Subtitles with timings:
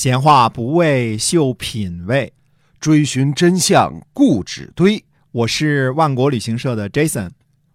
[0.00, 2.32] 闲话不为秀品味，
[2.80, 5.04] 追寻真相固执堆。
[5.30, 7.28] 我是万国旅行社的 Jason，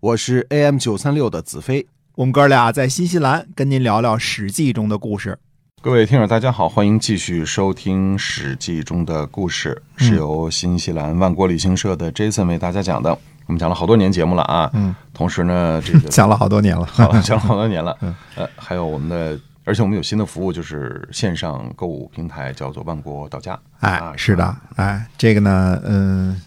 [0.00, 1.86] 我是 AM 九三六的子飞。
[2.16, 5.38] 我们哥俩在新西兰跟您聊聊《史记》中的故事。
[5.80, 13.16] 各位听友，大家好，欢迎继续收听《史记》中的故事，是由新西兰万国旅行社的 Jason 为大家讲的。
[13.46, 19.40] 我们讲了好多年节目了啊，嗯，同时呢，这个 讲了好多年了， 好讲了好多年了， 嗯呃，还有我们的，
[19.70, 23.56] 而且我们有新的服务，就是线上购物平台，叫做万国到家。
[23.78, 26.42] 哎啊，是的，哎，这个呢，嗯、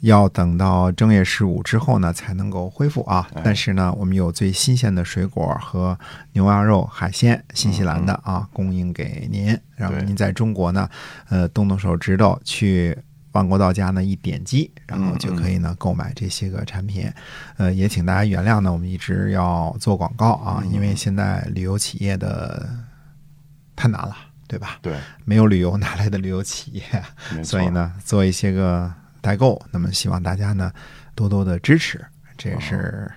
[0.00, 3.26] 要等到正月十五之后呢才能够恢复啊。
[3.32, 5.98] 哎但是呢，我们有最新鲜的水果和
[6.34, 9.58] 牛羊肉、海鲜，新西兰的啊，供应给您。
[9.74, 10.86] 然后您在中国呢，
[11.30, 12.94] 呃，动动手指头去。
[13.36, 17.12] 万国到家呢，一点击，然后就可以呢购买这些个产品，
[17.58, 22.68] 呃，也请大家原谅呢，我们一直要做广告啊，因为现在旅游企业的
[23.76, 24.16] 太难了，
[24.48, 24.78] 对吧？
[24.80, 26.82] 对，没有旅游哪来的旅游企业？
[27.44, 30.72] 所以，呢，做一些个代购，那么希望大家呢
[31.14, 32.04] 多多的支持，
[32.36, 33.10] 这也是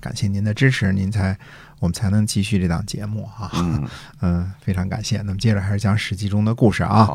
[0.00, 1.38] 感谢您的支持，您才
[1.82, 3.50] 我们才能继续这档节目啊。
[3.54, 3.88] 嗯，
[4.22, 5.20] 嗯，非常感谢。
[5.22, 7.08] 那么接着还是讲《史记》中的故事啊。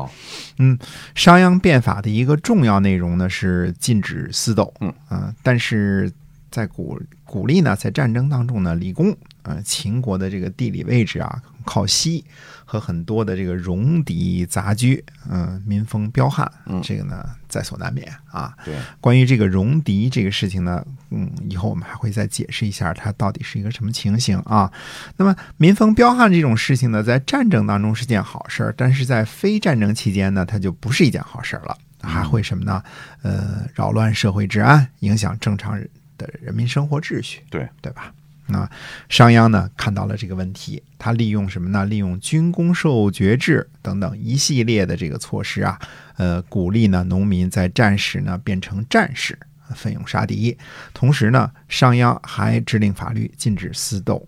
[0.58, 0.78] 嗯，
[1.14, 6.12] 商鞅变法的一个重要内容呢是禁止私斗，嗯呃但是
[6.50, 12.24] 在鼓鼓励呢，在战争当中呢，立功，呃，秦国的这个地理位置啊靠西，
[12.64, 18.54] 和很多的这个戎狄杂居，嗯、民风彪悍，嗯这个呢在所难免啊。
[18.64, 24.72] 对，关于这个戎狄这个事情呢，嗯，以后我们还会再解释一下它到底是一个什么情形啊。
[25.18, 32.82] 那么民风彪悍这种事情呢，在战争当中是件好事儿，但是在非战争期间呢，它就不是一件好事儿了，还会什么呢？
[33.22, 35.78] 呃，扰乱社会治安，影响正常
[36.16, 38.12] 的人民生活秩序，对，对吧？
[38.48, 38.68] 那
[39.08, 41.84] 商鞅呢看到了这个问题，他利用什么呢？
[41.84, 45.78] 利用军功授爵制等等一系列的这个措施啊，
[46.16, 49.38] 呃，鼓励呢农民在战时呢变成战士，
[49.74, 50.56] 奋勇杀敌。
[50.94, 54.26] 同时呢，商鞅还制定法律禁止私斗。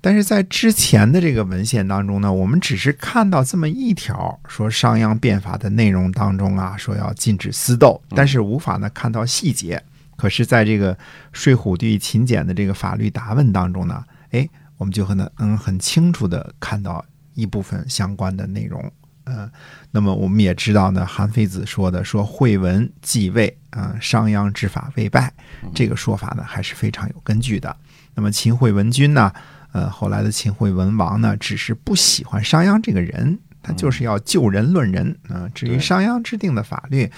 [0.00, 9.82] 但是在之前的这个文献当中呢，我们只是看到这么一条，说商鞅变法的内容当中啊，说要禁止私斗，但是无法呢看到细节。
[10.18, 10.92] 可是，在这个
[11.32, 18.92] 《睡虎地秦简》的这个法律答问当中呢，哎，我们就很能能很清楚的看到一部分相关的内容。
[19.22, 19.48] 呃，
[19.92, 25.32] 那么我们也知道呢，韩非子说的说惠文继位啊、商鞅之法未败，
[25.72, 27.76] 这个说法呢还是非常有根据的。
[28.14, 29.32] 那么秦惠文君呢，
[29.70, 37.08] 呃，后来的秦惠文王呢，只是不喜欢商鞅这个人，他就是要就人论人啊、至于商鞅制定的法律，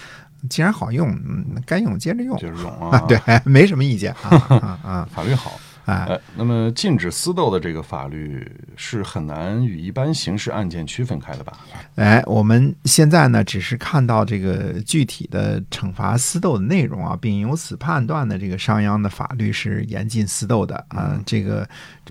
[0.48, 2.36] 既然好用，嗯，该用接着用。
[2.38, 5.08] 接着用啊啊，， 对，没什么意见啊 啊啊！
[5.12, 5.60] 法律好。
[5.86, 8.46] 哎，呃，那么禁止私斗的这个法律
[8.76, 11.52] 是很难与一般刑事案件区分开的吧？
[11.96, 21.68] 哎，我们现在呢，只是看到这个具体的惩罚私斗的内容啊，并由此判断的，这个商鞅的法律是严禁私斗的啊，这个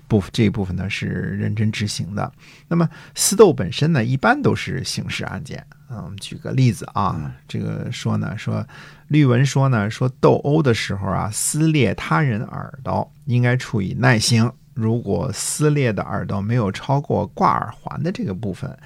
[0.08, 2.30] 部这一部分呢是认真执行的。
[2.68, 5.64] 那么私斗本身呢，一般都是刑事案件。
[5.92, 8.64] 嗯，我们举个例子啊，这个说呢，说
[9.08, 14.50] 律文说呢，说斗殴的时候啊，撕裂他人耳朵应该处以耐刑。
[14.72, 18.78] 如果撕裂的耳朵没有超过挂耳环的这个部分，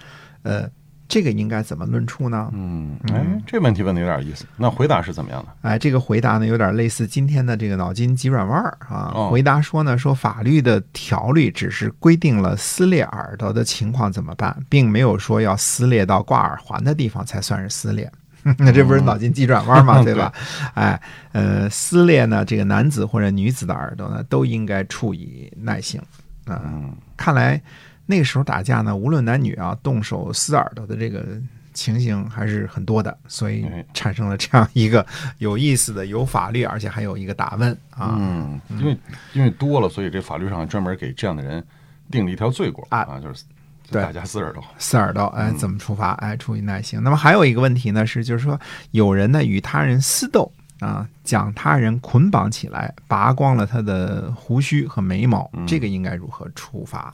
[0.42, 0.68] 呃，
[1.14, 2.50] 这个应该怎么论处呢？
[2.52, 4.44] 嗯，哎，这问题问的有点意思。
[4.56, 5.48] 那回答是怎么样的？
[5.62, 9.12] 哎，这个回答呢，有点类似今天的这个脑筋急转弯儿啊。
[9.14, 18.10] 哦回答说呢，说法律的条例只是规定了撕裂耳朵的情况怎么办，并没有说要撕裂到挂耳环的地方才算是撕裂。
[18.58, 20.02] 那这不是脑筋急转弯吗？
[20.04, 20.32] 对吧？
[20.74, 26.02] 哎，呃，撕裂呢，这个男子或者女子的耳朵呢，都应该处以耐刑。
[26.46, 27.62] 啊、嗯，看来
[28.06, 31.24] 那个时候打架呢，无论男女啊，动手撕耳朵的这个
[31.72, 35.04] 情形还是很多的，所以哎产生了这样一个
[35.38, 38.14] 有意思的、有法律，而且还有一个打问啊。
[38.18, 38.98] 嗯，因为
[39.32, 41.64] 因为多了，所以这法律上专门给这样的人
[42.10, 43.42] 定了一条罪过啊啊，就是
[43.90, 44.62] 对大家撕耳朵。
[44.78, 46.12] 撕耳朵，哎，怎么处罚？
[46.12, 47.02] 哎，处以耐刑。
[47.02, 48.60] 那么还有一个问题呢，是就是说
[48.92, 57.12] 有人呢与他人私斗啊，将他人捆绑起来，拔光了他的胡须和眉毛，这个应该如何处罚？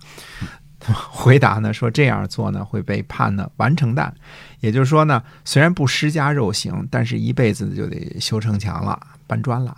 [1.10, 4.12] 回答呢说这样做呢会被判呢完成蛋，
[4.60, 9.76] 也就是说呢，虽然不施加肉刑，但是一辈子就得修城墙了、搬砖了。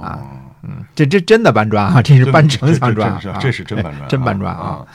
[0.00, 0.18] 啊，
[0.62, 4.86] 嗯，这这真的搬砖啊，这是搬城墙砖啊，这这是真搬砖啊，真搬砖啊啊。。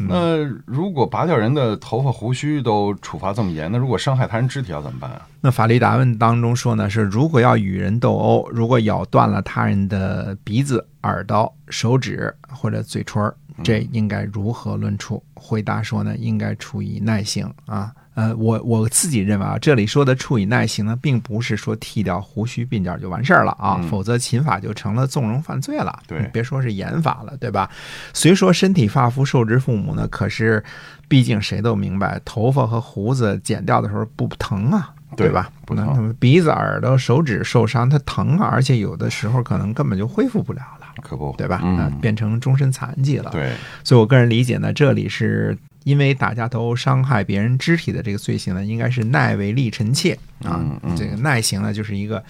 [0.00, 5.26] 那如果拔掉人的头发胡须都处罚这么严，那如果伤害他人肢体要怎么办啊？
[5.40, 15.22] 那法律答问当中说呢，是如果要与人斗殴，如果咬断了他人的鼻子、耳朵、手指或者嘴唇儿，这应该如何论处？
[15.34, 17.92] 回答说呢，应该处以耐刑啊。
[18.14, 25.96] 呃，我我自己认为啊，这里说的处以耐刑呢，并不是说剃掉胡须鬓角就完事儿了啊，否则秦法就成了纵容犯罪了。
[26.06, 27.70] 对，别说是严法了，对吧？
[28.12, 30.64] 虽说身体发肤受之父母呢，可是
[31.06, 34.94] 毕竟谁都明白，头发和胡子剪掉的时候不疼啊。
[35.16, 35.50] 对吧？
[35.64, 41.60] 不能鼻子、耳朵、手指受伤，它疼啊，而且有的时候可能根本就恢复不了了，可不，对吧？
[41.62, 43.30] 嗯，变成终身残疾了。
[43.30, 43.52] 对，
[43.84, 50.64] 所以我个人理解呢，这里是因为大家都伤害别人肢体的这个罪行呢，应该是耐为力臣妾啊。
[50.96, 52.22] 这个耐刑呢，就是一个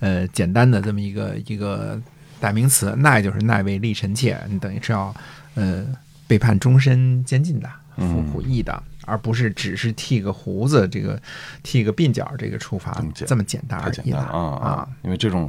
[0.00, 2.00] 呃简单的这么一个一个
[2.40, 5.14] 代名词，耐就是耐为力臣妾，你等于是要
[5.54, 5.86] 呃
[6.26, 8.82] 被判终身监禁的，服苦役的。
[9.08, 11.16] 而不是只是剃个胡子，这个
[11.62, 14.88] 剃个鬓角，这个处罚这么简单而已啊啊！
[15.04, 15.48] 因为这种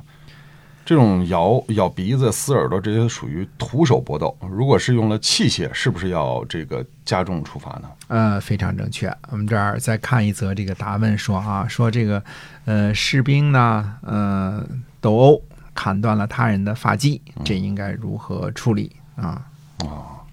[0.87, 7.89] 这种咬咬鼻子、撕耳朵这些属于徒手搏斗，如果是用了器械，是不是要这个加重处罚呢？
[8.07, 9.13] 呃，非常正确。
[9.29, 12.23] 我们这儿再看一则这个答问说啊，说这个
[12.63, 14.65] 呃士兵呢，呃
[15.01, 15.41] 斗殴
[15.73, 19.45] 砍断了他人的发髻，这应该如何处理啊？
[19.79, 20.23] 啊，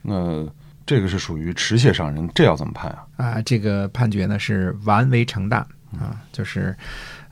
[0.00, 0.46] 那。
[0.86, 3.06] 这个是属于持械伤人，这要怎么判啊？
[3.16, 5.66] 啊，这个判决呢是完为成弹
[6.00, 6.76] 啊，就是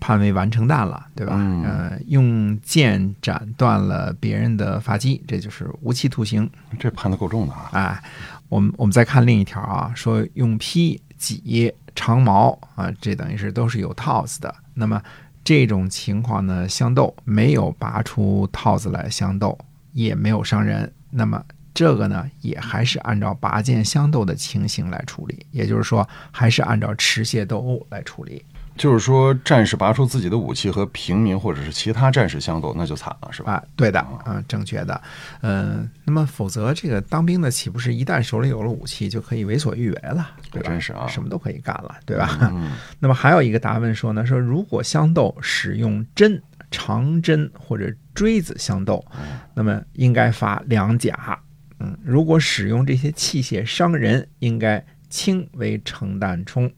[0.00, 1.35] 判为完成弹了，对吧？
[1.64, 6.50] 呃，用剑斩断了别人的发髻，这就是无期徒刑。
[6.79, 7.70] 这判的够重的啊！
[7.73, 8.03] 哎，
[8.49, 14.55] 我们我们再看另一条啊，说用劈、挤、长矛啊，这等于是都是有套子的。
[14.75, 15.03] 那么
[15.44, 19.58] 这种情况呢，相斗没有拔出套子来相斗，
[19.93, 21.43] 也没有伤人，那么。
[21.75, 28.44] 这个呢，也还是按照拔剑相斗的情形来处理，也就是说，还是按照持械斗殴来处理。
[28.82, 33.52] 就是说，战士拔出自己的武器和平民或者是其他战士相斗，那就惨了，是吧？
[33.52, 35.00] 啊，对的，嗯，正确的。
[35.40, 40.29] 嗯，那么否则这个当兵的岂不是一旦手里有了武器就可以为所欲为了？
[40.50, 40.69] 对吧？
[40.69, 42.52] 真是啊，什么都可以干了，对吧？
[42.99, 46.43] 那么还有一个答问说呢，说如果相斗使用针、
[46.73, 49.05] 长针或者锥子相斗，
[49.55, 51.38] 那么应该罚两甲。
[51.79, 56.69] 嗯，如果使用这些器械伤人，应该轻为承担冲。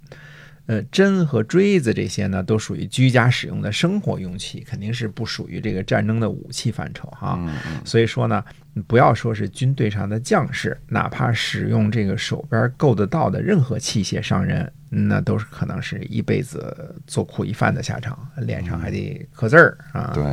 [0.67, 7.39] 呃，针和锥子这些呢，都属于居家使用的生活用器，肯定是不属于这个战争的武器范畴哈。
[7.85, 8.43] 所以说呢，
[8.87, 20.13] 不要说是军队上的将士，哪怕使用这个手边够得到的任何器械伤人，那都是可能是一辈子做苦役犯的下场，脸上还得刻字儿啊。
[20.15, 20.25] 对，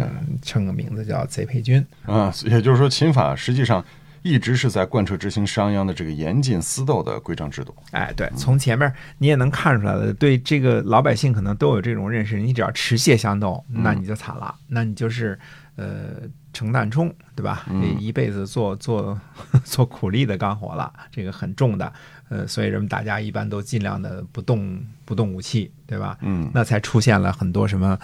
[0.42, 2.34] 称个名字叫贼配军啊。
[2.46, 3.84] 也就是说，秦法实际上。
[4.22, 7.76] 一直是在贯彻执行商鞅的这个严禁私斗的规章制度。
[7.92, 12.40] 哎，对，从前面你也能看出来了，对这个老百姓可能都有这种认识。
[12.40, 15.38] 你只要持械相斗，那你就惨了，那你就是
[15.76, 16.22] 呃
[16.54, 17.66] 承担冲，对吧？
[18.00, 19.20] 一辈子做做
[19.64, 21.92] 做苦力的干活了，这个很重的。
[22.32, 26.18] 呃，所以人们大家一般都尽量的不动不动武器，对吧？
[26.22, 28.00] 嗯，那才出现了很多什么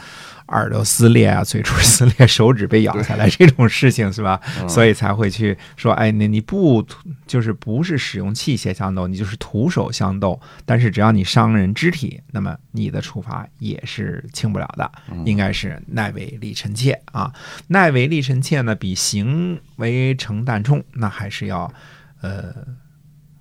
[0.49, 4.41] 耳朵撕裂啊、嘴唇撕裂、 手指被咬下来这种事情，是吧？
[4.67, 6.85] 所以才会去说，哎，那你不
[7.25, 14.91] 就是不是使用器械相斗，你就是徒手相斗，但是只要你伤人肢体，那么你的处罚也是轻不了的，
[15.23, 17.33] 应该是耐为力臣妾啊。
[17.67, 21.71] 耐为力臣妾呢，比行为承担重那还是要
[22.19, 22.53] 呃。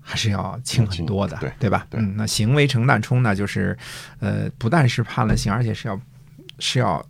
[0.08, 1.85] 还是要轻很多的，对对吧？
[1.91, 3.76] 嗯，那行为承担冲呢，就是，
[4.20, 6.00] 呃，不但是判了刑，而且是要
[6.61, 7.04] 是要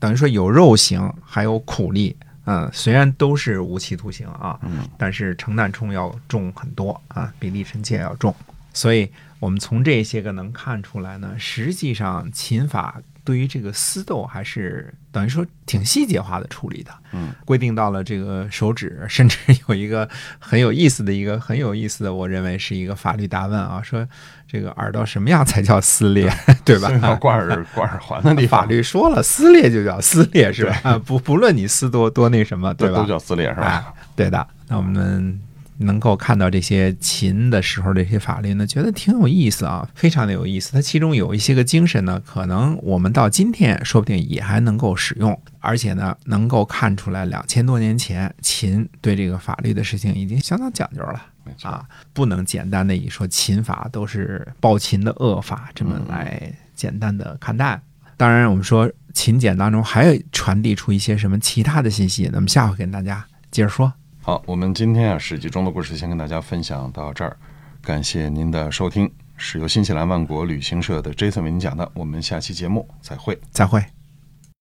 [0.00, 2.16] 等于说有肉刑，还有苦力。
[2.46, 8.34] 嗯，虽然都是无期徒刑啊，嗯，但是承担冲要重很多啊，比立臣妾要重。
[8.72, 9.08] 所以
[9.38, 13.00] 我们从这些个能看出来呢，实际上秦法。
[13.30, 16.90] 对于这个私斗，还是等于说挺细节化的处理的。
[17.12, 20.08] 嗯，规定到了这个手指，甚至有一个
[20.40, 24.04] 很有意思的一个很有意思的，我认为是一个法律大问啊，说
[24.48, 26.28] 这个耳朵什么样才叫撕裂，
[26.66, 27.14] 对吧？
[27.20, 30.98] 挂耳挂耳环的地方，法律说了，撕裂就叫撕裂，是吧？
[31.06, 32.98] 不不论你撕多多那什么，对吧？
[32.98, 33.94] 都叫撕裂，是吧？
[34.16, 34.44] 对的。
[34.66, 35.40] 那我们。
[35.82, 40.72] 能够看到这些秦的时候这些法律呢，觉得挺有意思啊，非常的有意思。
[40.72, 51.22] 它其中有一些个精神呢，可能我们到今天说不定也还能够使用，而且呢，能够看出来两千多年前秦对这个法律的事情已经相当讲究了
[51.62, 57.80] 啊，不能简单的以说秦法都是暴秦的恶法这么来简单的看待。
[58.16, 63.90] 当然，我们说秦简当中还有传递出一些什么其他的信息，那么下回跟大家接着说。
[64.22, 67.34] 好，我们今天啊《史记》中的故事先跟大家分享到这儿，
[67.80, 73.82] 感谢您的收听，是由新西兰万国旅行社的 Jason 为您讲的，我们下期节目再会，再会。